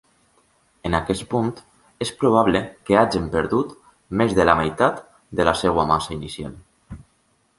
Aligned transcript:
En 0.89 0.95
aquest 0.99 1.23
punt, 1.33 1.51
es 2.05 2.11
probable 2.23 2.61
que 2.87 2.97
hagin 3.01 3.29
perdut 3.37 3.75
més 4.21 4.33
de 4.39 4.47
la 4.51 4.55
meitat 4.61 4.99
de 5.41 5.45
la 5.51 5.57
seva 5.63 5.89
massa 5.95 6.15
inicial. 6.19 6.57